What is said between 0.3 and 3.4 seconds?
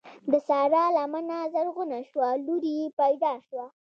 د سارا لمنه زرغونه شوه؛ لور يې پیدا